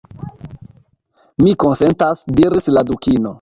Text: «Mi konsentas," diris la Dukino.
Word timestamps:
«Mi 1.43 1.53
konsentas," 1.65 2.25
diris 2.41 2.71
la 2.77 2.85
Dukino. 2.91 3.29